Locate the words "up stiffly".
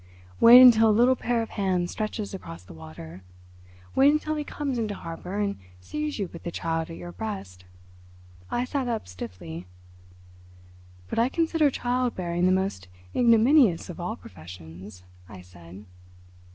8.87-9.67